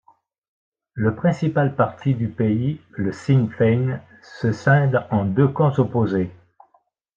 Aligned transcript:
Le 0.95 1.13
principal 1.13 1.75
parti 1.75 2.15
du 2.15 2.27
pays, 2.27 2.81
le 2.89 3.11
Sinn 3.11 3.51
Féin 3.51 3.99
se 4.23 4.51
scinde 4.51 5.05
en 5.11 5.25
deux 5.25 5.47
camps 5.47 5.77
opposés. 5.77 6.31